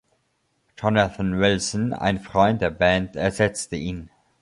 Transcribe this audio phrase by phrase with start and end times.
[0.79, 4.09] Jonathan Wilson, ein Freund der Band, ersetzte ihn.